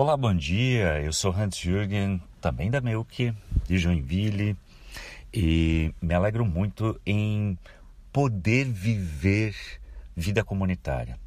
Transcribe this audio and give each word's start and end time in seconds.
Olá, 0.00 0.16
bom 0.16 0.32
dia. 0.32 1.02
Eu 1.02 1.12
sou 1.12 1.32
Hans 1.32 1.58
Jürgen, 1.58 2.22
também 2.40 2.70
da 2.70 2.80
Milk, 2.80 3.34
de 3.66 3.78
Joinville, 3.78 4.56
e 5.34 5.92
me 6.00 6.14
alegro 6.14 6.46
muito 6.46 7.00
em 7.04 7.58
poder 8.12 8.66
viver 8.66 9.56
vida 10.14 10.44
comunitária. 10.44 11.18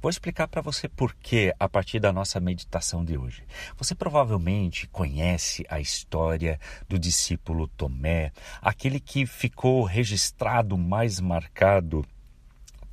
Vou 0.00 0.08
explicar 0.08 0.46
para 0.46 0.62
você 0.62 0.88
por 0.88 1.16
que 1.16 1.52
a 1.58 1.68
partir 1.68 1.98
da 1.98 2.12
nossa 2.12 2.38
meditação 2.38 3.04
de 3.04 3.18
hoje. 3.18 3.42
Você 3.76 3.92
provavelmente 3.92 4.86
conhece 4.86 5.66
a 5.68 5.80
história 5.80 6.60
do 6.88 7.00
discípulo 7.00 7.66
Tomé, 7.66 8.30
aquele 8.62 9.00
que 9.00 9.26
ficou 9.26 9.82
registrado 9.82 10.78
mais 10.78 11.18
marcado 11.18 12.06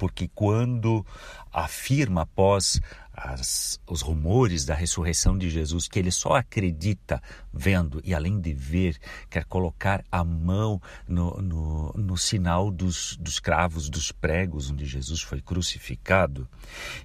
porque 0.04 0.30
quando 0.36 1.06
afirma 1.52 2.24
após 2.24 2.82
as, 3.14 3.80
os 3.88 4.02
rumores 4.02 4.66
da 4.66 4.74
ressurreição 4.74 5.38
de 5.38 5.50
Jesus, 5.50 5.88
que 5.88 6.00
ele 6.00 6.12
só 6.12 6.34
acredita 6.34 7.22
vendo 7.54 8.02
e 8.04 8.14
além 8.14 8.42
de 8.42 8.54
ver, 8.54 8.98
quer 9.30 9.46
colocar 9.46 10.04
a 10.12 10.24
mão 10.24 10.82
no, 11.08 11.40
no, 11.42 11.94
no 11.94 12.18
sinal 12.18 12.72
dos, 12.72 13.16
dos 13.18 13.40
cravos, 13.40 13.90
dos 13.90 14.12
pregos 14.12 14.72
onde 14.72 14.86
Jesus 14.86 15.22
foi 15.22 15.42
crucificado, 15.42 16.48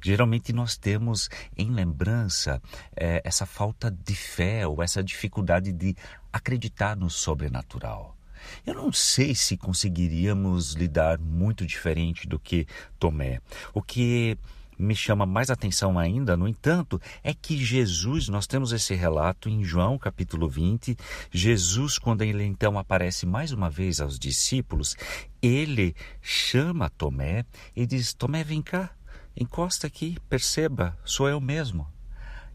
geralmente 0.03 0.53
nós 0.53 0.77
temos 0.77 1.29
em 1.57 1.71
lembrança 1.71 2.61
é, 2.97 3.21
essa 3.25 3.45
falta 3.45 3.91
de 3.91 4.15
fé 4.15 4.67
ou 4.67 4.83
essa 4.83 5.05
dificuldade 5.05 5.73
de 5.73 5.95
acreditar 6.33 6.97
no 6.97 7.11
sobrenatural. 7.11 8.17
Eu 8.65 8.75
não 8.75 8.93
sei 8.93 9.35
se 9.35 9.57
conseguiríamos 9.57 10.75
lidar 10.75 11.19
muito 11.19 11.67
diferente 11.67 12.27
do 12.27 12.39
que 12.39 12.67
Tomé. 12.99 13.41
O 13.75 13.83
que 13.83 14.39
me 14.79 14.95
chama 14.95 15.27
mais 15.27 15.51
atenção 15.51 15.99
ainda, 15.99 16.37
no 16.37 16.47
entanto, 16.47 17.01
é 17.23 17.35
que 17.35 17.57
Jesus, 17.57 18.29
nós 18.29 18.47
temos 18.47 18.73
esse 18.73 18.95
relato 18.95 19.49
em 19.49 19.65
João 19.65 19.99
capítulo 19.99 20.49
20, 20.49 20.97
Jesus, 21.33 21.99
quando 21.99 22.23
ele 22.23 22.45
então 22.45 22.79
aparece 22.79 23.27
mais 23.27 23.51
uma 23.53 23.69
vez 23.69 24.01
aos 24.01 24.19
discípulos, 24.19 24.97
ele 25.43 25.95
chama 26.23 26.89
Tomé 26.91 27.45
e 27.75 27.87
diz: 27.87 28.15
Tomé, 28.15 28.45
vem 28.45 28.63
cá, 28.63 28.91
encosta 29.37 29.87
aqui, 29.87 30.17
perceba, 30.29 30.97
sou 31.05 31.29
eu 31.29 31.41
mesmo. 31.41 31.87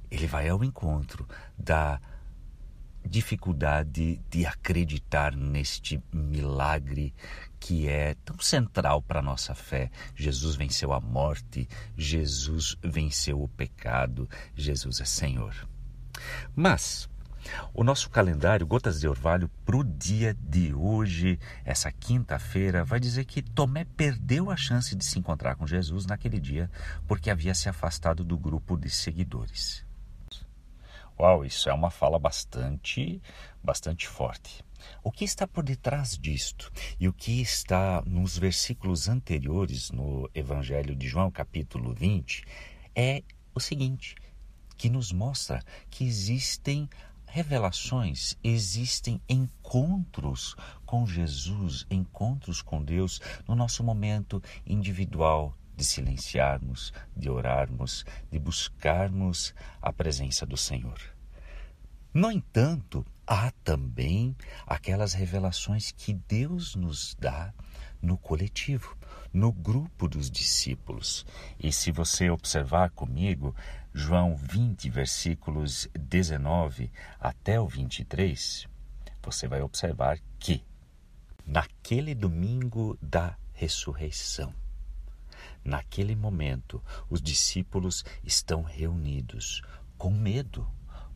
Ele 0.09 0.27
vai 0.27 0.47
ao 0.47 0.63
encontro 0.63 1.27
da 1.57 1.99
dificuldade 3.07 4.21
de 4.29 4.45
acreditar 4.45 5.35
neste 5.35 6.01
milagre 6.11 7.13
que 7.59 7.87
é 7.87 8.15
tão 8.25 8.37
central 8.39 9.01
para 9.01 9.19
a 9.19 9.23
nossa 9.23 9.55
fé. 9.55 9.89
Jesus 10.15 10.55
venceu 10.55 10.91
a 10.91 10.99
morte, 10.99 11.67
Jesus 11.97 12.77
venceu 12.83 13.41
o 13.41 13.47
pecado, 13.47 14.29
Jesus 14.55 14.99
é 14.99 15.05
Senhor. 15.05 15.67
Mas 16.55 17.09
o 17.73 17.83
nosso 17.83 18.09
calendário 18.09 18.65
Gotas 18.65 18.99
de 18.99 19.07
Orvalho 19.07 19.49
para 19.65 19.77
o 19.77 19.83
dia 19.83 20.35
de 20.39 20.73
hoje, 20.73 21.39
essa 21.65 21.91
quinta-feira, 21.91 22.83
vai 22.83 22.99
dizer 22.99 23.25
que 23.25 23.41
Tomé 23.41 23.85
perdeu 23.85 24.49
a 24.49 24.55
chance 24.55 24.95
de 24.95 25.03
se 25.03 25.19
encontrar 25.19 25.55
com 25.55 25.67
Jesus 25.67 26.05
naquele 26.05 26.39
dia 26.39 26.69
porque 27.07 27.29
havia 27.29 27.53
se 27.53 27.67
afastado 27.67 28.23
do 28.23 28.37
grupo 28.37 28.77
de 28.77 28.89
seguidores. 28.89 29.85
Uau, 31.19 31.45
isso 31.45 31.69
é 31.69 31.73
uma 31.73 31.91
fala 31.91 32.17
bastante, 32.17 33.21
bastante 33.63 34.07
forte. 34.07 34.63
O 35.03 35.11
que 35.11 35.23
está 35.23 35.47
por 35.47 35.63
detrás 35.63 36.17
disto? 36.17 36.71
E 36.99 37.07
o 37.07 37.13
que 37.13 37.39
está 37.39 38.01
nos 38.05 38.37
versículos 38.37 39.07
anteriores 39.07 39.91
no 39.91 40.29
Evangelho 40.33 40.95
de 40.95 41.07
João, 41.07 41.29
capítulo 41.29 41.93
20, 41.93 42.43
é 42.95 43.23
o 43.53 43.59
seguinte: 43.59 44.15
que 44.75 44.89
nos 44.89 45.11
mostra 45.11 45.63
que 45.89 46.03
existem 46.03 46.89
revelações, 47.27 48.37
existem 48.43 49.21
encontros 49.29 50.55
com 50.85 51.05
Jesus, 51.05 51.85
encontros 51.89 52.61
com 52.61 52.83
Deus 52.83 53.19
no 53.47 53.55
nosso 53.55 53.83
momento 53.83 54.41
individual, 54.65 55.55
de 55.75 55.83
silenciarmos, 55.83 56.93
de 57.15 57.29
orarmos, 57.29 58.05
de 58.31 58.39
buscarmos 58.39 59.53
a 59.81 59.91
presença 59.91 60.45
do 60.45 60.57
Senhor. 60.57 60.99
No 62.13 62.31
entanto, 62.31 63.05
há 63.25 63.51
também 63.63 64.35
aquelas 64.67 65.13
revelações 65.13 65.91
que 65.91 66.13
Deus 66.13 66.75
nos 66.75 67.15
dá 67.15 67.53
no 68.01 68.17
coletivo, 68.17 68.95
no 69.33 69.51
grupo 69.51 70.07
dos 70.07 70.29
discípulos. 70.29 71.25
E 71.57 71.71
se 71.71 71.91
você 71.91 72.29
observar 72.29 72.91
comigo, 72.91 73.55
João 73.93 74.35
20, 74.35 74.89
versículos 74.89 75.87
19 75.97 76.91
até 77.19 77.59
o 77.59 77.67
23, 77.67 78.67
você 79.23 79.47
vai 79.47 79.61
observar 79.61 80.19
que 80.37 80.63
naquele 81.45 82.13
domingo 82.13 82.97
da 83.01 83.37
ressurreição, 83.53 84.53
Naquele 85.63 86.15
momento, 86.15 86.81
os 87.09 87.21
discípulos 87.21 88.03
estão 88.23 88.61
reunidos 88.61 89.61
com 89.97 90.11
medo, 90.11 90.67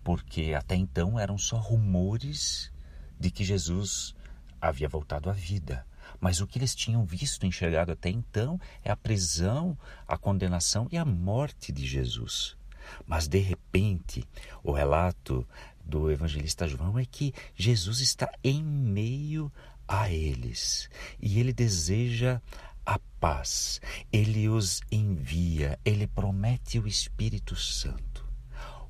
porque 0.03 0.53
até 0.53 0.75
então 0.75 1.19
eram 1.19 1.37
só 1.37 1.57
rumores 1.57 2.71
de 3.19 3.29
que 3.29 3.43
Jesus 3.43 4.15
havia 4.61 4.87
voltado 4.87 5.29
à 5.29 5.33
vida. 5.33 5.85
Mas 6.19 6.39
o 6.39 6.47
que 6.47 6.57
eles 6.57 6.73
tinham 6.73 7.05
visto 7.05 7.45
enxergado 7.45 7.91
até 7.91 8.09
então 8.09 8.59
é 8.83 8.89
a 8.89 8.95
prisão, 8.95 9.77
a 10.07 10.17
condenação 10.17 10.87
e 10.91 10.97
a 10.97 11.05
morte 11.05 11.71
de 11.71 11.85
Jesus. 11.85 12.57
Mas 13.05 13.27
de 13.27 13.39
repente, 13.39 14.23
o 14.63 14.71
relato 14.71 15.45
do 15.83 16.11
evangelista 16.11 16.67
João 16.67 16.97
é 16.97 17.05
que 17.05 17.33
Jesus 17.55 17.99
está 18.01 18.29
em 18.43 18.63
meio 18.63 19.51
a 19.87 20.09
eles 20.09 20.89
e 21.19 21.39
ele 21.39 21.53
deseja 21.53 22.41
a 22.87 22.97
paz. 23.19 23.81
Ele 24.13 24.47
os 24.47 24.79
envia, 24.89 25.77
ele 25.83 26.07
promete 26.07 26.79
o 26.79 26.87
Espírito 26.87 27.53
Santo. 27.53 28.25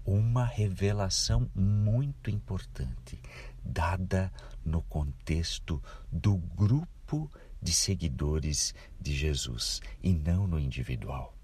Uma 0.06 0.46
revelação 0.46 1.50
muito 1.56 2.30
importante, 2.30 3.20
dada 3.64 4.32
no 4.64 4.84
contexto 4.84 5.82
do 6.12 6.38
grupo 6.38 7.30
de 7.60 7.74
seguidores 7.74 8.76
de 9.02 9.16
Jesus 9.16 9.82
e 10.04 10.14
não 10.14 10.46
no 10.46 10.60
individual. 10.60 11.36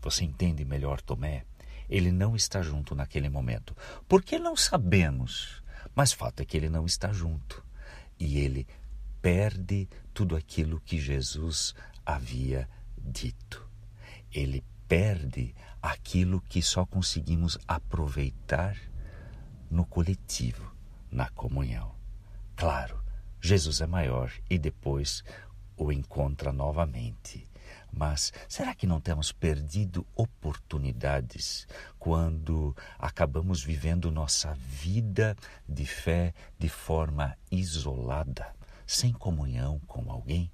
Você 0.00 0.24
entende 0.24 0.64
melhor, 0.64 1.02
Tomé? 1.02 1.44
Ele 1.90 2.10
não 2.10 2.34
está 2.34 2.62
junto 2.62 2.94
naquele 2.94 3.28
momento. 3.28 3.76
Por 4.08 4.22
que 4.22 4.38
não 4.38 4.56
sabemos? 4.56 5.62
Mas 5.94 6.12
fato 6.12 6.40
é 6.40 6.46
que 6.46 6.56
ele 6.56 6.70
não 6.70 6.86
está 6.86 7.12
junto. 7.12 7.62
E 8.18 8.38
ele 8.38 8.66
perde 9.20 9.88
tudo 10.14 10.34
aquilo 10.34 10.80
que 10.80 10.98
Jesus 10.98 11.74
havia 12.08 12.66
dito. 12.96 13.68
Ele 14.32 14.64
perde 14.88 15.54
aquilo 15.82 16.40
que 16.40 16.62
só 16.62 16.86
conseguimos 16.86 17.58
aproveitar 17.68 18.74
no 19.70 19.84
coletivo, 19.84 20.74
na 21.10 21.28
comunhão. 21.28 21.94
Claro, 22.56 22.98
Jesus 23.42 23.82
é 23.82 23.86
maior 23.86 24.32
e 24.48 24.58
depois 24.58 25.22
o 25.76 25.92
encontra 25.92 26.50
novamente. 26.50 27.46
Mas 27.92 28.32
será 28.48 28.74
que 28.74 28.86
não 28.86 29.02
temos 29.02 29.30
perdido 29.30 30.06
oportunidades 30.16 31.68
quando 31.98 32.74
acabamos 32.98 33.62
vivendo 33.62 34.10
nossa 34.10 34.54
vida 34.54 35.36
de 35.68 35.84
fé 35.84 36.32
de 36.58 36.70
forma 36.70 37.36
isolada, 37.50 38.54
sem 38.86 39.12
comunhão 39.12 39.78
com 39.80 40.10
alguém? 40.10 40.50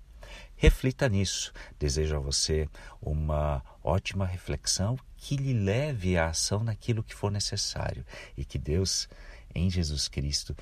Reflita 0.56 1.08
nisso. 1.08 1.52
Desejo 1.78 2.16
a 2.16 2.20
você 2.20 2.68
uma 3.00 3.62
ótima 3.82 4.24
reflexão 4.24 4.98
que 5.16 5.36
lhe 5.36 5.52
leve 5.52 6.16
à 6.16 6.28
ação 6.28 6.64
naquilo 6.64 7.02
que 7.02 7.14
for 7.14 7.30
necessário 7.30 8.04
e 8.36 8.44
que 8.44 8.58
Deus, 8.58 9.08
em 9.54 9.68
Jesus 9.68 10.08
Cristo, 10.08 10.56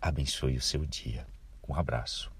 abençoe 0.00 0.56
o 0.56 0.62
seu 0.62 0.86
dia. 0.86 1.26
Um 1.68 1.74
abraço. 1.74 2.31